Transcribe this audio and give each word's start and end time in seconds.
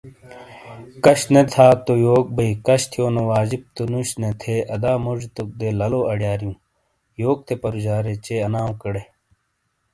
کش 1.03 1.19
نے 1.33 1.41
تھا 1.51 1.67
یوک 2.05 2.25
بئیی 2.35 2.51
۔کش 2.63 2.81
تھیونو 2.91 3.21
واجب 3.31 3.61
تو 3.75 3.83
نوش 3.91 4.09
نے 4.21 4.29
تھے 4.41 4.55
ادا 4.75 4.91
موجی 5.03 5.27
توک 5.35 5.49
دے 5.59 5.69
لالو 5.79 5.99
آڈیاریوں۔ 6.11 6.57
یوک 7.21 7.37
تھے 7.45 7.53
پرُوجارے 7.63 8.13
چے 8.25 8.35
اناؤکیڈے۔ 8.47 9.03